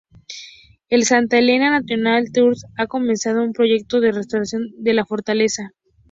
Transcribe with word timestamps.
El 0.89 1.05
Santa 1.05 1.37
Elena 1.37 1.69
National 1.69 2.31
Trust 2.31 2.63
ha 2.75 2.87
comenzado 2.87 3.43
un 3.43 3.53
proyecto 3.53 3.99
de 4.01 4.11
restauración 4.11 4.71
de 4.79 4.95
la 4.95 5.05
fortaleza. 5.05 5.73